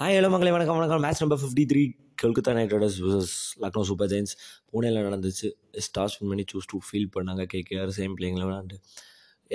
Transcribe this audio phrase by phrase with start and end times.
[0.00, 1.02] Hi hello மங்களே வணக்கம் வணக்கம்.
[1.04, 1.80] Match number fifty three
[2.20, 4.32] Kolkata Knight Riders versus Lucknow Super Giants
[4.70, 5.48] பூனேல நடந்துச்சு.
[5.86, 7.42] ஸ்டார்ஸ் வின் பண்ணி சூஸ் டூ ஃபீல் பண்ணாங்க.
[7.54, 8.76] கேகேஆர் சேம் பிளேயிங்கில் விளாண்டு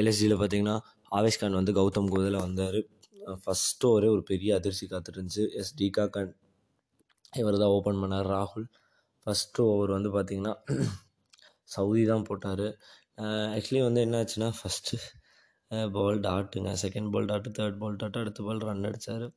[0.01, 0.75] எல்எஸ்ஜியில் பார்த்தீங்கன்னா
[1.19, 2.79] ஆவேஷ் கான் வந்து கௌதம் கோதில் வந்தார்.
[3.45, 6.31] ஃபஸ்ட்டு ஒரே ஒரு பெரிய அதிர்ச்சி காத்துட்டு இருந்துச்சு எஸ் டிகா கான்
[7.41, 8.29] இவர் தான் ஓப்பன் பண்ணார்.
[8.35, 8.67] ராகுல்
[9.25, 10.55] ஃபஸ்ட்டு ஓவர் வந்து பார்த்திங்கன்னா
[11.77, 12.65] சவுதி தான் போட்டார்.
[13.57, 15.01] ஆக்சுவலி வந்து என்ன ஆச்சுன்னா first
[15.97, 16.71] ball டாட்டுங்க.
[16.85, 19.27] Second ball dot third ball dot அடுத்த பால் ரன் அடித்தார்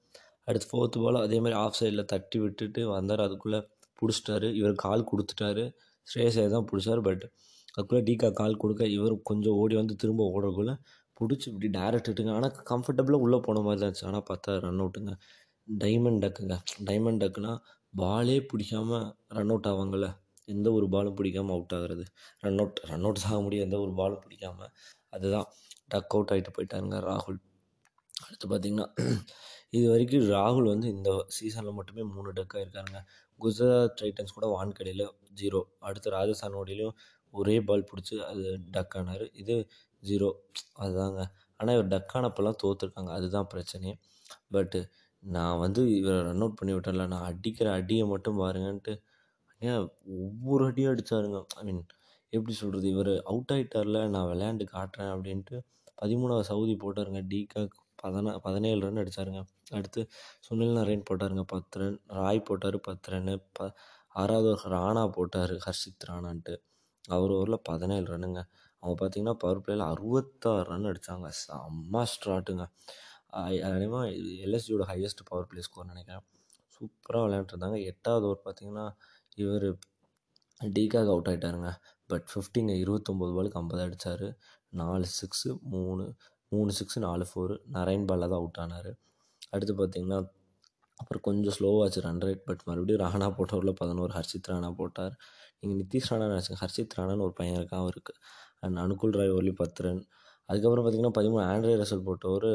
[0.49, 3.23] அடுத்து ஃபோர்த்து பால் அதே மாதிரி ஆஃப் சைடில் தட்டி விட்டுட்டு வந்தார்.
[3.27, 3.61] அதுக்குள்ளே
[4.01, 4.49] பிடிச்சிட்டாரு.
[4.61, 5.65] இவர் கால் கொடுத்துட்டாரு.
[6.07, 7.25] ஸ்ரேயஸ் ஐயர் தான் பிடிச்சார் பட்
[7.75, 10.75] அதுக்குள்ளே டீக்கா கால் கொடுக்க இவர் கொஞ்சம் ஓடி வந்து திரும்ப ஓடக்குள்ளே
[11.21, 14.09] பிடிச்சி இப்படி டேரக்ட் விட்டுங்க ஆனால் கம்ஃபர்டபுளாக உள்ளே போன மாதிரி தான் இருந்துச்சு.
[14.11, 15.13] ஆனால் பார்த்தா ரன் அவுட்டுங்க
[15.69, 16.57] டைமண்ட் டக்குங்க
[16.89, 17.53] டைமண்ட் டக்குனா
[17.95, 19.01] பாலே பிடிக்காம
[19.37, 20.09] ரன் அவுட் ஆவாங்கள்ல
[20.49, 22.05] எந்த ஒரு பாலும் பிடிக்காமல் அவுட் ஆகிறது.
[22.45, 24.71] ரன் அவுட் ரன் அவுட் ஆக முடியும் எந்த ஒரு பாலும் பிடிக்காமல்
[25.17, 25.49] அதுதான்
[25.93, 27.39] டக் அவுட் ஆகிட்டு போயிட்டாருங்க ராகுல்.
[28.27, 28.89] அடுத்து பார்த்திங்கன்னா
[29.73, 33.01] இது வரைக்கும் ராகுல் வந்து இந்த சீசனில் மட்டுமே மூணு டக்காக இருக்காருங்க.
[33.41, 35.05] குஜராத் டைட்டன்ஸ் கூட வான்கடையில்
[35.41, 36.95] ஜீரோ அடுத்து ராஜஸ்தான் ஓடிலையும்
[37.35, 38.45] ஒரே பால் பிடிச்சி அது
[38.77, 39.25] டக் ஆனார்.
[39.43, 39.57] இது
[40.03, 40.29] ஜீரோ
[40.83, 41.21] அதுதாங்க.
[41.61, 43.95] ஆனால் இவர் டக் ஆனப்பெல்லாம் தோற்றுருக்காங்க அதுதான் பிரச்சனையே.
[44.57, 44.81] பட்டு
[45.23, 48.93] நான் வந்து இவரை ரன் அவுட் பண்ணி விட்டல நான் அடிக்கிற அடியை மட்டும் பாருங்கன்ட்டு
[49.61, 49.83] ஏன்
[50.19, 51.83] ஒவ்வொரு அடியும் அடித்தாருங்க ஐ மீன்
[52.33, 55.57] எப்படி சொல்கிறது இவர் அவுட் ஆகிட்டார்ல நான் விளையாண்டு காட்டுறேன் அப்படின்ட்டு
[56.03, 57.21] பதிமூணாவது சவுதி போட்டாருங்க.
[57.33, 59.41] டீகாக் பதினா பதினேழு ரன் அடித்தாருங்க
[59.79, 60.01] அடுத்து
[60.47, 63.69] சுனில் நரேன் போட்டாருங்க பத்து ரன் ராய் போட்டார் பத்து ரன்னு ப
[64.15, 66.55] ஆறாவது ஒரு ராணா போட்டார் ஹர்ஷித் ராணான்ட்டு.
[67.09, 68.41] அவர் ஓவரில் பதினேழு ரன்னுங்க
[68.83, 72.65] அவங்க பார்த்தீங்கன்னா பவர் பிளேயில் அறுபத்தாறு ரன் அடித்தாங்க செம்ம ஸ்ட்ராட்டுங்க
[73.69, 74.01] அதேமா
[74.45, 76.25] எல்எஸ்ஜியோட ஹையஸ்ட் பவர் பிளே ஸ்கோர் நினைக்கிறேன்.
[76.75, 78.87] சூப்பராக விளையாண்டுருந்தாங்க எட்டாவது ஓவர் பார்த்தீங்கன்னா
[79.43, 79.69] இவர்
[80.61, 81.71] டீக்காக அவுட் ஆகிட்டாருங்க
[82.11, 84.27] பட் ஃபிஃப்டிங்க இருபத்தொம்போது பாலுக்கு ஐம்பது அடித்தார்
[84.81, 86.05] நாலு சிக்ஸு மூணு
[86.53, 88.91] மூணு சிக்ஸு நாலு ஃபோரு நரைன் பாலில் தான் அவுட் ஆனார்.
[89.55, 90.19] அடுத்து பார்த்திங்கன்னா
[91.01, 95.15] அப்புறம் கொஞ்சம் ஸ்லோவாச்சு ரன் ரேட் பட் மறுபடியும் ராணா போட்டவரில் பதினோரு ஹர்ஷித் ராணா போட்டார்.
[95.61, 98.15] நீங்கள் நிதிஷ் ராணா நினச்சிங்க ஹர்ஷித் ராணான்னு ஒரு பையன் இருக்கான் அவருக்கு.
[98.65, 100.03] அண்ட் அனுகுல் ராய் ஒர்லி பத்து ரன்
[100.49, 102.49] அதுக்கப்புறம் பார்த்திங்கன்னா பதிமூணு ஆண்ட்ரே ரசல் போட்டவர்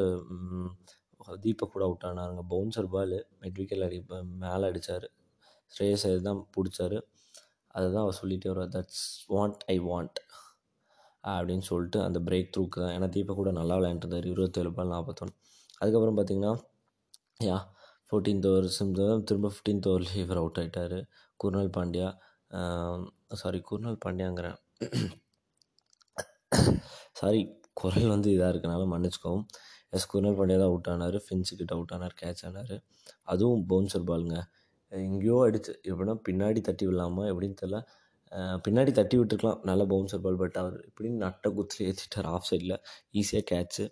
[1.44, 2.44] தீபக் கூட அவுட் ஆனாருங்க.
[2.54, 4.00] பவுன்சர் பால் மெட்விக்கல் அடி
[4.44, 5.08] மேலே அடித்தார்
[5.72, 6.98] ஸ்ரேயஸ் தான் பிடிச்சாரு.
[7.76, 8.74] அதுதான் அவர் சொல்லிகிட்டே வருவார்.
[8.78, 9.06] தட்ஸ்
[9.36, 10.20] வாண்ட் ஐ வாண்ட்
[11.24, 14.28] அப்படின்னு சொல்லிட்டு அந்த பிரேக் த்ரூக்கு தான் ஏன்னா தீபக் கூட நல்லா விளையாண்டுருந்தார்.
[14.34, 15.36] இருபத்தேழு பால் நாற்பத்தொன்று
[15.82, 16.54] அதுக்கப்புறம் பார்த்தீங்கன்னா
[17.48, 17.58] யா
[18.08, 20.98] ஃபோர்டீன்த் ஓவர் சிம்தான் திரும்ப ஃபிஃப்டீன்த் ஓவரில் இவர் அவுட் ஆகிட்டார்
[21.40, 22.10] குர்னால் பாண்டியா
[23.42, 24.58] சாரி குர்னால் பாண்டியாங்கிறேன்
[27.20, 27.42] சாரி
[27.82, 29.46] குரல் வந்து இதாக இருக்கனால மன்னிச்சுக்கவும்
[29.98, 31.18] எஸ் குர்னால் பாண்டியா தான் அவுட் ஆனார்.
[31.26, 32.76] ஃபின்ஸுக்கிட்ட அவுட் ஆனார் கேட்ச் ஆனார்.
[33.32, 34.38] அதுவும் பவுன்சர் பாலுங்க
[34.92, 37.78] எங்கேயோ அடிச்சு எப்படின்னா பின்னாடி தட்டி விடலாமா எப்படின்னு தெரில
[38.66, 39.60] பின்னாடி தட்டி விட்டுருக்கலாம்.
[39.70, 42.76] நல்ல பவுன்சர் பால் பட் அவர் இப்படின்னு நட்டை குத்தில் ஏற்றிட்டார் ஆஃப் சைடில்
[43.20, 43.84] ஈஸியாக கேட்ச்சு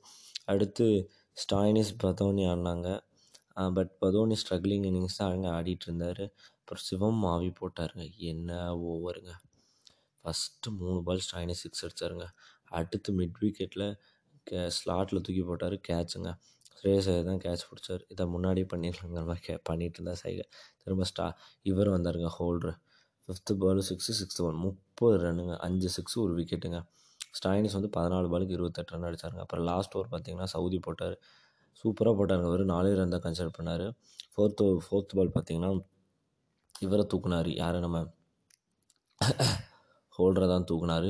[0.52, 0.86] அடுத்து
[1.38, 2.90] ஸ்டாயினிஸ் பதோனி ஆடினாங்க.
[3.78, 6.24] பட் பதோனி ஸ்ட்ரகிளிங் இன்னிங்ஸ் தான் அங்கே ஆடிட்டு இருந்தார்.
[6.60, 8.06] அப்புறம் சிவம் மாவி போட்டாருங்க.
[8.32, 8.60] என்ன
[8.92, 9.34] ஓவருங்க
[10.26, 12.26] ஃபஸ்ட்டு மூணு பால் ஸ்டாயினிஸ் சிக்ஸ் அடித்தாருங்க
[12.80, 13.88] அடுத்து மிட் விக்கெட்டில்
[14.48, 15.76] கே ஸ்லாட்டில் தூக்கி போட்டார்.
[15.90, 16.30] கேட்சுங்க
[16.78, 18.04] ஸ்ரேயஸ் தான் கேட்ச் பிடிச்சார்.
[18.14, 20.46] இதை முன்னாடியே பண்ணிடலாங்கிற மாதிரி கே பண்ணிட்டு இருந்தா சைகை.
[20.84, 21.26] திரும்ப ஸ்டா
[21.72, 22.30] இவர் வந்தாருங்க.
[22.38, 22.78] Holder
[23.32, 25.54] fifth ball six sixth one முப்பது ரன்னுங்க.
[25.58, 26.80] அஞ்சு சிக்ஸு ஒரு விக்கெட்டுங்க
[27.38, 31.16] ஸ்டாயினிஸ் வந்து பதினாலு பாலுக்கு இருபத்தெட்டு ரன் அடித்தாருங்க அப்புறம் லாஸ்ட் ஓவர் பார்த்தீங்கன்னா சவுதி போட்டார்.
[31.82, 32.50] சூப்பராக போட்டாருங்க.
[32.54, 33.86] வெறும் நாலே ரன் தான் கன்சிடர் பண்ணார்.
[34.34, 35.72] ஃபோர்த்து ஃபோர்த் பால் பார்த்தீங்கன்னா
[36.80, 37.50] இவரை தூக்குனார்.
[37.56, 38.00] யாரை நம்ம?
[40.18, 41.10] ஹோல்டரை தான் தூக்குனார்.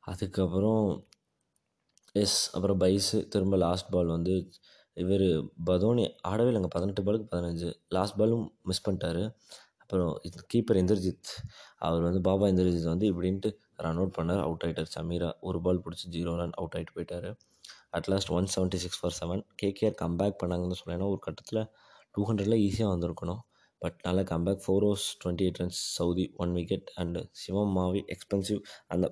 [0.00, 0.84] அதுக்கப்புறம்
[2.12, 4.34] எஸ் அப்புறம் பைஸு திரும்ப லாஸ்ட் பால் வந்து
[4.92, 5.26] இவர்
[5.70, 6.70] பதோனி ஆடவே இல்லைங்க.
[6.76, 7.68] பதினெட்டு பாலுக்கு பதினஞ்சு.
[7.88, 9.22] லாஸ்ட் பாலும் மிஸ் பண்ணிட்டாரு.
[9.90, 10.18] அப்புறம்
[10.52, 11.30] கீப்பர் இந்திரஜித்
[11.78, 14.42] அவர் வந்து பாபா இந்திரஜித் வந்து இப்படின்ட்டு ரன் அவுட் பண்ணார்.
[14.42, 17.26] அவுட் ஆகிட்டார் சமீரா ஒரு பால் பிடிச்சி ஜீரோ ரன் அவுட் ஆகிட்டு போயிட்டார்.
[17.92, 21.60] At last one seventy six for seven KKR comeback பண்ணாங்கன்னு சொல்லலாம் ஒரு கட்டத்தில்
[22.10, 23.40] டூ ஹண்ட்ரடில் ஈஸியாக வந்திருக்கணும்.
[23.82, 28.62] பட் நல்லா comeback four overs twenty eight runs Southee one wicket and Shivam Mavi expensive
[28.88, 29.08] அந்த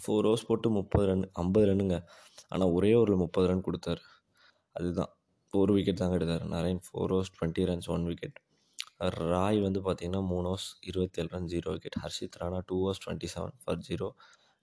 [0.00, 1.98] ஃபோர் ஓவர்ஸ் போட்டு முப்பது ரன் ஐம்பது ரன்னுங்க
[2.48, 4.02] ஆனால் ஒரே ஓவரில் முப்பது ரன் கொடுத்தாரு.
[4.72, 5.12] அதுதான்.
[5.52, 6.46] ஒரு விக்கெட் தாங்க எடுத்தார்.
[6.56, 8.36] Narine four overs twenty runs one wicket
[9.30, 11.98] Roy வந்து பார்த்திங்கன்னா மூணு ஓவர்ஸ் இருபத்தேழு run zero wicket.
[12.04, 14.08] Harshit Rana two overs twenty seven for zero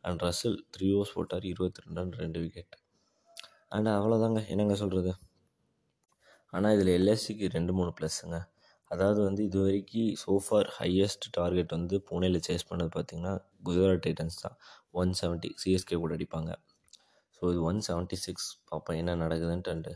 [0.03, 2.75] and Russell three overs போட்டார் இருபத்தி ரெண்டு ரன் ரெண்டு விக்கெட்
[3.69, 5.13] அண்ட் அவ்வளோதாங்க என்னங்க சொல்கிறது
[6.53, 8.39] ஆனால் இதில் எல்எஸ்சிக்கு ரெண்டு மூணு ப்ளஸ்ஸுங்க
[8.91, 13.33] அதாவது வந்து இது வரைக்கும் சோஃபார் ஹையஸ்ட் டார்கெட் வந்து புனேயில் சேஸ் பண்ணது பார்த்திங்கன்னா
[13.67, 14.57] குஜராத் டைட்டன்ஸ் தான்.
[15.01, 16.51] ஒன் செவன்ட்டி சிஎஸ்கே கூட அடிப்பாங்க.
[17.35, 19.93] ஸோ இது ஒன் செவன்ட்டி சிக்ஸ் பார்ப்போம் என்ன நடக்குதுன்ட்டு அண்டு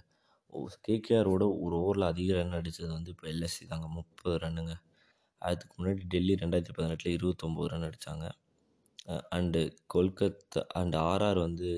[0.87, 3.87] கேகேஆரோட ஒரு ஓவரில் அதிக ரன் அடித்தது வந்து இப்போ எல்எஸ்சி தாங்க.
[3.97, 4.73] முப்பது ரன்னுங்க.
[5.41, 8.25] அதுக்கு முன்னாடி டெல்லி ரெண்டாயிரத்தி பதினெட்டில் இருபத்தொம்போது ரன் அடித்தாங்க
[9.37, 9.61] அண்டு
[9.93, 11.69] கொல்கத்தா அண்ட் ஆர்ஆர் வந்து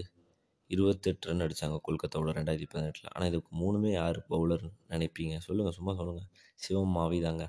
[0.69, 3.09] இருபத்தெட்டு ரன் அடித்தாங்க கொல்கத்தாவோட ரெண்டாயிரத்தி பதினெட்டில்.
[3.13, 5.35] ஆனால் இதுக்கு மூணுமே யார் பவுலர்னு நினைப்பீங்க?
[5.47, 6.29] சொல்லுங்கள் சும்மா சொல்லுங்கள்
[6.63, 7.45] சிவம் மாவி தாங்க.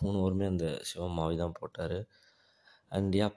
[0.00, 1.98] மூணு ஓவருமே அந்த சிவம் மாவி தான் போட்டார்.
[2.96, 3.28] அண்ட் யா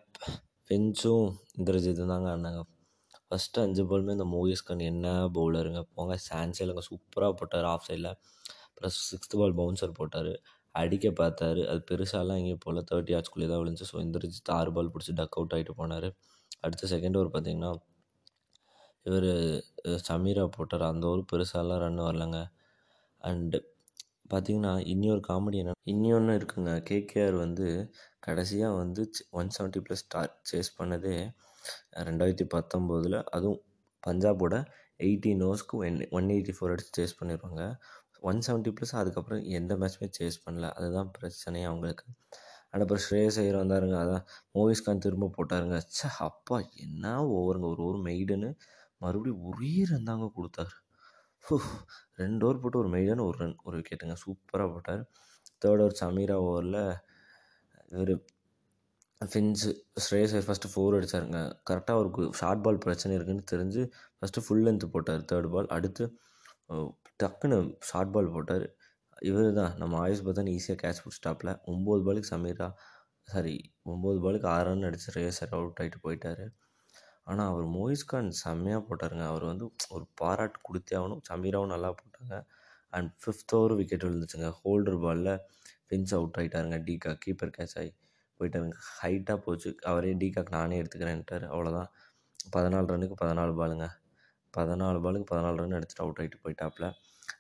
[0.70, 1.28] பெஞ்சும்
[1.60, 2.62] இந்திரஜித்தும் தாங்க அண்ணாங்க
[3.32, 6.16] ஃபஸ்ட்டு அஞ்சு பாலுமே இந்த மோகிஸ் என்ன பவுலருங்க போங்க.
[6.30, 6.84] சான்ஸே இல்லைங்க.
[6.90, 8.12] சூப்பராக போட்டார் ஆஃப் சைடில்
[8.78, 10.32] ப்ளஸ் சிக்ஸ்த்து பால் பவுன்சர் போட்டார்.
[10.76, 11.62] அடிக்க பார்த்தாரு.
[11.72, 12.82] அது பெருசாலாம் எங்கேயும் போகல.
[12.90, 13.88] தேர்ட்டி ஆர்ட்ஸ்குள்ளே தான் விழுந்துச்சு.
[13.92, 16.10] ஸோ எந்திரிச்சு ஆறு பால் பிடிச்சி டக் அவுட் ஆகிட்டு போனார்.
[16.66, 17.72] அடுத்த செகண்ட் ஓவர் பார்த்தீங்கன்னா
[19.06, 19.30] இவர்
[20.10, 20.86] சமீரா போட்டார்.
[20.94, 22.40] அந்த ஒரு பெருசாலாம் ரன் வரலங்க.
[23.22, 23.60] அண்டு
[24.34, 25.76] பார்த்தீங்கன்னா இன்னொரு காமெடி என்ன?
[25.94, 26.72] இன்னொன்று இருக்குங்க.
[26.90, 27.68] கேகேஆர் வந்து
[28.28, 29.02] கடைசியாக வந்து
[29.40, 31.16] ஒன் செவன்ட்டி ப்ளஸ் ஸ்டார் சேஸ் பண்ணதே
[32.08, 33.62] ரெண்டாயிரத்தி பத்தொம்போதில் அதுவும்
[34.08, 34.56] பஞ்சாபோட
[35.00, 37.64] எயிட்டி ஓவர்ஸ்க்கு ஒன் ஒன் எயிட்டி ஃபோர் அடிச்சு சேஸ் பண்ணிடுவாங்க
[38.30, 40.68] ஒன் செவன்ட்டி ப்ளஸ் அதுக்கப்புறம் எந்த மேட்ச்சுமே சேஸ் பண்ணல.
[40.78, 42.06] அதுதான் பிரச்சனையே அவங்களுக்கு.
[42.72, 43.96] அண்ட் அப்புறம் ஸ்ரேயஸ் ஐயர் வந்தாருங்க.
[44.04, 44.26] அதான்
[44.58, 45.78] மோகிஸ் கான் திரும்ப போட்டாருங்க.
[45.88, 48.50] சே அப்பா என்ன ஓவருங்க ஒரு ஓவர் மெய்டுன்னு
[48.98, 50.74] மறுபடியும் ஒரே ரன் தாங்க கொடுத்தாரு.
[52.16, 55.04] ரெண்டு ஓவர் போட்டு ஒரு மெய்டன் ஒரு ரன் ஒரு விக்கெட்டுங்க சூப்பராக போட்டார்.
[55.62, 56.82] தேர்ட் ஓவர் சமீரா ஓவரில்
[57.90, 58.14] இவர்
[59.22, 59.70] ஃபின்ஸு
[60.04, 61.40] ஸ்ரேயஸ் ஃபஸ்ட்டு ஃபோர் அடித்தாருங்க
[61.70, 63.82] கரெக்டாக அவருக்கு ஷார்ட் பால் பிரச்சனை இருக்குன்னு தெரிஞ்சு
[64.18, 66.06] ஃபஸ்ட்டு ஃபுல் லென்த்து போட்டார் தேர்ட் பால் அடுத்து
[67.22, 67.58] டக்குன்னு
[67.90, 68.66] ஷார்ட் பால் போட்டார்.
[69.30, 72.68] இவர் தான் நம்ம ஆயுஷ் பத்தான் ஈஸியாக கேட்ச் பிடிச்சிட்டாப்ல ஒம்பது பாலுக்கு சமீரா
[73.28, 73.56] சாரி
[73.94, 76.44] ஒம்பது பாலுக்கு ஆறு ரன் அடித்து ரேசர் அவுட் ஆகிட்டு போயிட்டார்.
[77.30, 79.26] ஆனால் அவர் மோயிஸ் கான் செம்மையாக போட்டாருங்க.
[79.32, 81.24] அவர் வந்து ஒரு பாராட்டு கொடுத்தே ஆகணும்.
[81.32, 82.38] சமீராவும் நல்லா போட்டாங்க.
[82.94, 84.50] அண்ட் ஃபிஃப்த் ஓவர் விக்கெட் விழுந்துச்சுங்க.
[84.62, 85.34] ஹோல்டர் பாலில்
[85.92, 87.92] பிஞ்ச் அவுட் ஆகிட்டாருங்க டீகா கீப்பர் கேட்ச் ஆகி
[88.40, 89.70] போயிட்டாருங்க ஹைட்டாக போச்சு.
[89.92, 91.46] அவரே டீகாக் நானே எடுத்துக்கிறேன்ட்டார்.
[91.54, 91.90] அவ்வளோதான்
[92.56, 93.88] பதினாலு ரன்னுக்கு பதினாலு பாலுங்க
[94.54, 96.86] பதினாலு பாலுக்கு பதினாலு ரன் எடுத்துகிட்டு அவுட் ஆகிட்டு போயிட்டாப்புல.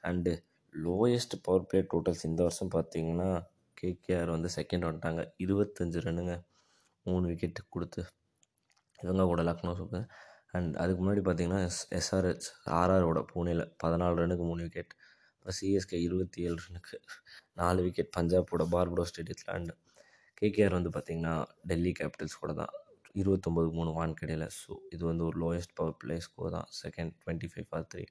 [0.10, 0.34] And
[0.74, 3.30] lowest power play totals இந்த வருஷம் பார்த்தீங்கன்னா
[3.78, 5.22] கேகேஆர் வந்து செகண்ட் வந்துட்டாங்க.
[5.44, 6.34] இருபத்தஞ்சு ரன்னுங்க
[7.06, 8.01] மூணு விக்கெட்டு கொடுத்து.
[9.00, 10.06] இவங்க கூட லக்னோ சூப்பர்
[10.57, 12.48] அண்ட் அதுக்கு முன்னாடி பார்த்தீங்கன்னா எஸ் எஸ்ஆர்ஹெச்
[12.80, 14.94] ஆர்ஆரோட பூனேல பதினாலு ரன்னுக்கு மூணு விக்கெட்
[15.34, 16.98] அப்புறம் சிஎஸ்கே இருபத்தி ஏழு ரன்னுக்கு
[17.62, 19.74] நாலு விக்கெட் பஞ்சாபோட பார்படோ ஸ்டேடியத்தில் அண்டு
[20.41, 21.36] கேகேஆர் வந்து பார்த்திங்கன்னா
[21.69, 22.74] டெல்லி கேபிட்டல்ஸ் கூட தான்.
[23.21, 24.45] இருபத்தொம்போது மூணு வான்கடையில்.
[24.62, 26.68] ஸோ இது வந்து ஒரு லோயஸ்ட் பவர் பிளே ஸ்கோர் தான்.
[26.81, 28.03] Second twenty five for three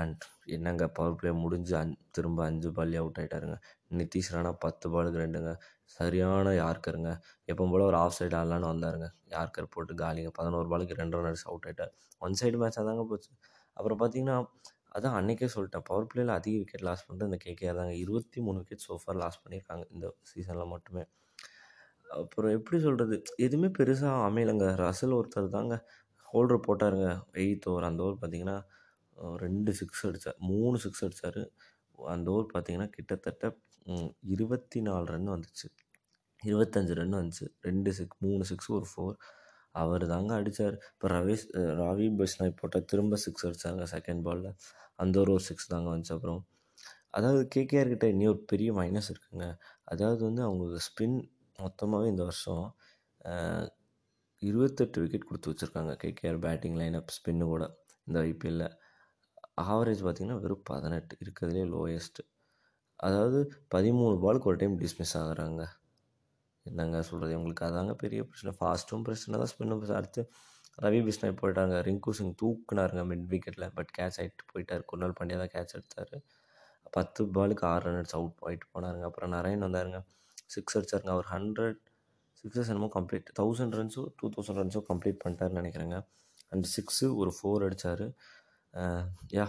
[0.00, 0.22] and
[0.56, 3.56] என்னங்க பவர் பிளே முடிஞ்சு அஞ் திரும்ப அஞ்சு பால்லே அவுட் ஆகிட்டாருங்க
[4.00, 5.50] நிதிஷ் ராணா பத்து பாலுக்கு ரெண்டுங்க.
[5.96, 7.10] சரியான யார்க்கருங்க.
[7.52, 9.08] எப்போ போல் ஒரு ஆஃப் சைடு ஆடலான்னு வந்தாருங்க.
[9.34, 10.30] யார்க்கர் போட்டு காலிங்க.
[10.38, 11.92] பதினோரு பாலுக்கு ரெண்டு ரன் அடிச்சு அவுட் ஆகிட்டார்
[12.26, 13.30] ஒன் சைடு மேட்சாக தாங்க போச்சு.
[13.76, 14.36] அப்புறம் பார்த்தீங்கன்னா
[14.96, 15.84] அதான் அன்றைக்கே சொல்லிட்டேன்.
[15.90, 17.94] பவர் பிளேயில் அதிக விக்கெட் லாஸ் பண்ணிட்டு இந்த கேகேஆர் தாங்க.
[18.04, 19.84] இருபத்தி மூணு விக்கெட் சோஃபார் லாஸ் பண்ணியிருக்காங்க.
[19.94, 21.04] இந்த சீசனில் மட்டுமே.
[22.20, 23.16] அப்புறம் எப்படி சொல்கிறது
[23.46, 24.66] எதுவுமே பெருசாக அமையலைங்க.
[24.84, 25.74] ரசல் ஒருத்தர் தாங்க
[26.28, 27.08] ஹோல்டர் போட்டாருங்க.
[27.42, 28.58] எயித் ஓவர் அந்த ஓவர் பார்த்தீங்கன்னா
[29.44, 31.40] ரெண்டு சிக்ஸ் அடித்தார் மூணு சிக்ஸ் அடித்தார்
[32.14, 33.44] அந்த ஓவர் பார்த்தீங்கன்னா கிட்டத்தட்ட
[34.34, 35.66] இருபத்தி நாலு ரன் வந்துச்சு.
[36.42, 37.46] இருபத்தஞ்சு ரன் வந்துச்சு.
[37.68, 39.16] ரெண்டு சிக்ஸ் மூணு சிக்ஸ் ஒரு ஃபோர்
[39.82, 41.44] அவர் தாங்க அடித்தார் இப்போ ரவேஷ்
[41.80, 44.50] ராவி ரவி பஸ்னாய் போட்டால் திரும்ப சிக்ஸ் அடித்தாங்க செகண்ட் பாலில்
[45.02, 46.40] அந்த ஒரு ஒரு சிக்ஸ் தாங்க வந்துச்சு அப்புறம்.
[47.16, 49.46] அதாவது கேகேஆர் கிட்ட இன்னும் ஒரு பெரிய மைனஸ் இருக்குங்க.
[49.92, 51.16] அதாவது வந்து அவங்களுக்கு ஸ்பின்
[51.62, 52.64] மொத்தமாகவே இந்த வருஷம்
[54.42, 55.92] இருபத்தெட்டு விக்கெட் கொடுத்து வச்சுருக்காங்க.
[56.02, 57.64] கேகேஆர் பேட்டிங் லைனப் ஸ்பின்னு கூட
[58.08, 58.72] இந்த ஐபிஎல்லில்
[59.72, 61.14] ஆவரேஜ் பார்த்திங்கன்னா வெறும் பதினெட்டு.
[61.24, 62.22] இருக்கிறதுலே லோயஸ்ட்டு
[63.06, 63.38] அதாவது
[63.74, 65.62] பதிமூணு பாலுக்கு ஒரு டைம் டிஸ்மிஸ் ஆகுறாங்க.
[66.66, 68.52] என்னங்க சொல்கிறது உங்களுக்கு அதாங்க பெரிய பிரச்சனை.
[68.58, 69.98] ஃபாஸ்ட்டும் பிரச்சனை தான் ஸ்பின்னும் பிரச்சனை.
[70.02, 70.22] அடுத்து
[70.84, 71.76] ரவி பிஸ்னாய் போயிட்டாங்க.
[71.86, 74.84] ரிங்கு சிங் தூக்குனாருங்க மிட் விக்கெட்டில் பட் கேட்ச் ஆகிட்டு போயிட்டார்.
[74.90, 76.14] குர்னால் பாண்டியா தான் கேட்ச் எடுத்தார்.
[76.96, 79.06] பத்து பாலுக்கு ஆறு ரன் அடிச்சு அவுட் ஆகிட்டு போனாருங்க.
[79.10, 80.00] அப்புறம் நரேன் வந்தாருங்க.
[80.54, 81.12] சிக்ஸ் அடிச்சாருங்க.
[81.16, 81.80] அவர் ஹண்ட்ரட்
[82.44, 85.98] சிக்ஸஸ் என்னமோ கம்ப்ளீட் தௌசண்ட் ரன்ஸோ டூ தௌசண்ட் ரன்ஸோ கம்ப்ளீட் பண்ணிட்டாருன்னு நினைக்கிறேங்க.
[86.52, 88.06] அண்ட் சிக்ஸு ஒரு ஃபோர் அடித்தார்
[89.36, 89.46] யா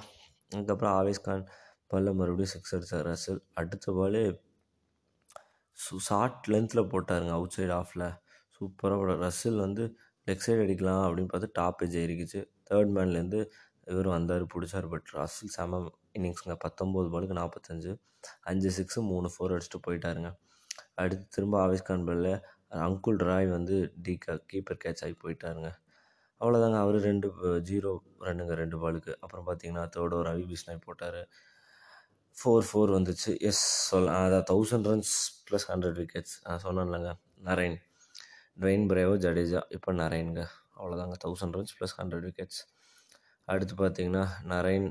[0.51, 1.43] அதுக்கப்புறம் ஆவேஸ் கான்
[1.91, 4.21] பாலில் மறுபடியும் சிக்ஸ் அடித்தார் ரசல் அடுத்த பாலு
[6.07, 8.05] ஷார்ட் லென்த்தில் போட்டாருங்க அவுட் சைடு ஆஃபில்
[8.57, 9.83] சூப்பராக போட ரசில் வந்து
[10.27, 13.39] லெக் சைடு அடிக்கலாம் அப்படின்னு பார்த்து டாப் எஜ் ஆயிருக்குச்சு தேர்ட் மேன்லேருந்து
[13.91, 14.87] இவர் வந்தார் பிடிச்சார்.
[14.93, 15.79] பட் ரசில் செம
[16.17, 17.91] இன்னிங்ஸுங்க பத்தொம்போது பாலுக்கு நாற்பத்தஞ்சு
[18.51, 20.29] அஞ்சு சிக்ஸு மூணு ஃபோர் அடிச்சுட்டு போயிட்டாருங்க.
[21.01, 22.05] அடுத்து திரும்ப ஆவேஸ் கான்
[22.85, 24.13] அங்குல் ராய் வந்து டி
[24.51, 25.69] கீப்பர் கேட்ச் ஆகி போயிட்டாருங்க.
[26.41, 27.27] அவ்வளோதாங்க அவர் ரெண்டு
[27.69, 27.91] ஜீரோ
[28.27, 31.19] ரன்னுங்க ரெண்டு பாலுக்கு அப்புறம் பார்த்தீங்கன்னா தேர்ட் ஓவர் ரவி பிஷ்ணாய் போட்டார்.
[32.37, 33.31] ஃபோர் ஃபோர் வந்துச்சு.
[33.49, 35.13] எஸ் சொல்ல அதான் thousand runs
[35.47, 37.11] plus hundred wickets நான் சொன்னேன்லங்க.
[37.47, 37.77] நரேன்
[38.61, 40.43] ட்ரெயின் பிரேவோ ஜடேஜா இப்போ நரேனுங்க
[40.77, 42.61] அவ்வளோதாங்க thousand runs plus hundred wickets
[43.47, 44.87] அடுத்து பார்த்தீங்கன்னா நரேன்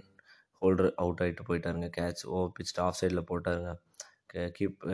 [0.62, 1.88] ஹோல்டர் அவுட் ஆகிட்டு போயிட்டாருங்க.
[1.98, 3.72] கேட்ச் ஓ பிச் ஆஃப் சைடில் போட்டாருங்க.
[4.56, 4.84] கீப்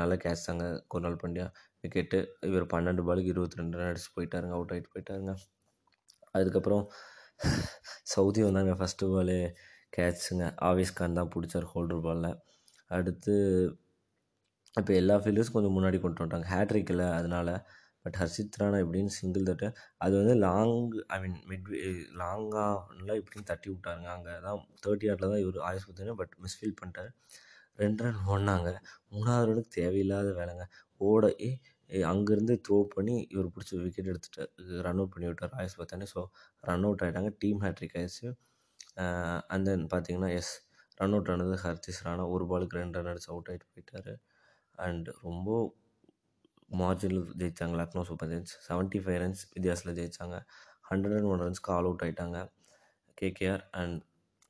[0.00, 1.46] நல்ல கேட்ச் தாங்க குணால் பாண்டியா
[1.84, 5.34] விக்கெட்டு இவர் பன்னெண்டு பாலுக்கு இருபத்தி ரெண்டு ரன் அடிச்சு போயிட்டாருங்க அவுட் ஆகிட்டு போயிட்டாருங்க.
[6.38, 6.84] அதுக்கப்புறம்
[8.14, 9.38] சவுதி வந்தாங்க ஃபஸ்ட்டு பாலு
[9.96, 12.30] கேட்சுங்க ஆவேஸ் கான் தான் பிடிச்சார் ஹோல்டர் பாலில்
[12.90, 13.34] அடுத்து
[14.80, 16.48] இப்போ எல்லா ஃபீல்டர்ஸும் கொஞ்சம் முன்னாடி கொண்டு வந்துட்டாங்க.
[16.54, 17.52] ஹேட்ரிக் இல்லை அதனால்.
[18.04, 19.68] பட் ஹர்ஷித் ராணா எப்படின்னு சிங்கிள் தட்டு.
[20.04, 20.74] அது வந்து லாங்
[21.14, 21.68] ஐ மீன் மிட்
[22.22, 24.08] லாங்காக இப்படின்னு தட்டி விட்டாருங்க.
[24.16, 27.10] அங்கே தான் தேர்ட்டி ஆட்டில் தான் இவர் ஆயுஷ் பார்த்தீங்கன்னா பட் மிஸ்ஃபீல் பண்ணிட்டார்.
[27.78, 28.70] ரெண்டு ரன் ஓடினாங்க
[29.14, 30.64] மூணாவது ரனுக்கு தேவையில்லாத வேலைங்க.
[31.00, 31.50] ஓட ஏ
[32.10, 34.50] அங்கேருந்து த்ரோ பண்ணி இவர் பிடிச்சி விக்கெட் எடுத்துட்டார்
[34.86, 36.06] ரன் அவுட் பண்ணி விட்டார் ஆயுஷ் பத்தானே.
[36.14, 36.20] ஸோ
[36.68, 38.28] ரன் அவுட் ஆகிட்டாங்க டீம் ஹேட்ரிக் ஆயிடுச்சு.
[39.54, 40.52] அண்ட் தென் பார்த்தீங்கன்னா எஸ்
[41.00, 42.24] ரன் அவுட் ஆனது ஹர்திஷ் ராணா.
[42.34, 44.12] ஒரு பாலுக்கு ரெண்டு ரன் அடிச்சு அவுட் ஆகிட்டு போயிட்டார்.
[44.78, 45.48] அண்ட் ரொம்ப
[46.80, 50.36] மார்ஜினில் ஜெயித்தாங்க Lucknow Super Giants seventy five runs வித்தியாசத்தில் ஜெயித்தாங்க
[50.90, 52.38] ஹண்ட்ரட் அண்ட் ஒன் ரன்ஸ்க்கு ஆல் அவுட் ஆகிட்டாங்க
[53.18, 53.98] கேகேஆர் அண்ட்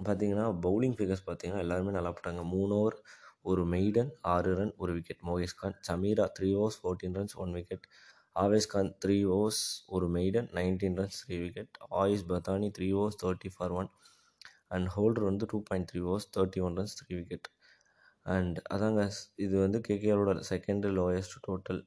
[0.01, 2.43] பார்த்தீங்கன்னா பவுலிங் ஃபிகர்ஸ் பார்த்தீங்கன்னா எல்லாருமே நல்லா போட்டாங்க.
[2.55, 2.97] மூணு ஓவர்
[3.51, 7.87] ஒரு மெய்டன் ஆறு ரன் ஒரு wicket Mokesh Khan Chameera three overs fourteen runs one wicket
[8.37, 9.63] Avesh Khan three overs
[9.97, 13.91] ஒரு maiden nineteen runs three wicket Ayush Badoni three overs thirty four one
[14.77, 17.49] and Holder வந்து two point three overs thirty one runs three wicket
[18.27, 19.01] and அதாங்க
[19.45, 21.81] இது வந்து கேகேஆரோட second lowest total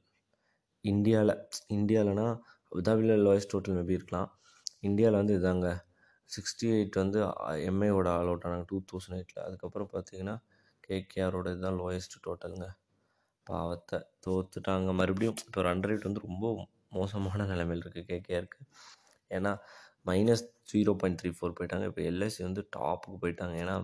[0.84, 1.34] இந்தியாவில்
[1.76, 2.26] இந்தியாவிலனா
[2.72, 4.28] அபுதாபியில் lowest total maybe இருக்கலாம்.
[4.88, 5.68] இந்தியாவில் வந்து இதாங்க
[6.34, 7.18] சிக்ஸ்டி எயிட் வந்து
[7.70, 8.66] எம்ஏவோட ஆல் அவுட் ஆனாங்க.
[8.70, 10.36] டூ தௌசண்ட் எயிட்டில் அதுக்கப்புறம் பார்த்தீங்கன்னா
[10.88, 12.68] கேகேஆரோட இதுதான் லோயஸ்ட் டோட்டலுங்க
[13.46, 14.88] பாவத்தை தோத்துட்டாங்க.
[15.00, 16.46] மறுபடியும் இப்போ ரன் ரேட் வந்து ரொம்ப
[16.98, 18.60] மோசமான நிலைமையில் இருக்குது கேகேஆருக்கு
[19.36, 19.52] ஏன்னா
[20.08, 21.86] minus zero point three four போயிட்டாங்க.
[21.90, 23.54] இப்போ எல்எஸ்சி வந்து டாப்புக்கு போயிட்டாங்க.
[23.64, 23.76] ஏன்னா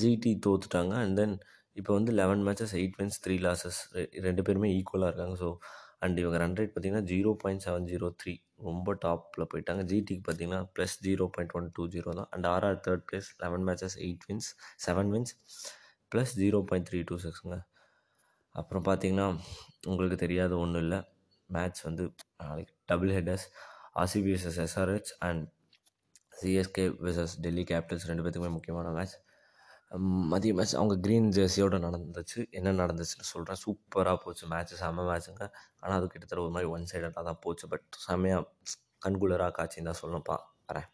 [0.00, 0.92] ஜிடி தோத்துட்டாங்க.
[1.04, 1.34] அண்ட் தென்
[1.80, 3.78] இப்போ வந்து eleven matches eight wins three losses
[4.26, 5.36] ரெண்டு பேருமே ஈக்குவலாக இருக்காங்க.
[5.42, 5.48] ஸோ
[6.04, 8.34] அண்ட் இவங்க ரன் ரேட் பார்த்தீங்கன்னா zero point seven zero three
[8.68, 9.82] ரொம்ப டாப்பில் போயிட்டாங்க.
[9.90, 12.28] ஜிடிக்கு பார்த்தீங்கன்னா plus zero point one two zero தான்.
[12.34, 14.48] And RR third place eleven matches eight wins
[14.86, 15.32] seven wins
[16.12, 17.58] plus zero point three two சிக்ஸுங்க
[18.54, 19.28] அப்புறம் பார்த்தீங்கன்னா
[19.90, 21.00] உங்களுக்கு தெரியாத ஒன்றும் இல்லை.
[21.50, 22.04] மேட்ச் வந்து
[22.42, 23.46] நாளைக்கு double headers
[24.02, 25.42] RCB versus SRH and
[26.40, 29.16] CSK versus Delhi Capitals ரெண்டு பேத்துக்குமே முக்கியமான மேட்ச்
[30.32, 32.40] மதிய மேட்ச் அவங்க க்ரீன் ஜெர்சியோட நடந்துச்சு.
[32.50, 35.44] என்ன நடந்துச்சுன்னு சொல்கிறேன் சூப்பராக போச்சு மேட்ச்சு செம்ம மேட்ச்சுங்க
[35.80, 37.66] ஆனால் அது கிட்டத்தட்ட ஒரு மாதிரி ஒன் சைடடாக தான் போச்சு.
[37.68, 38.48] பட் செம்மையாக
[39.06, 40.36] கண்குளராக காட்சின்னு தான் சொல்லணும்ப்பா
[40.68, 40.88] வரேன்